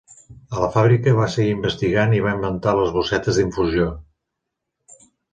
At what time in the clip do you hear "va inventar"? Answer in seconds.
2.27-2.73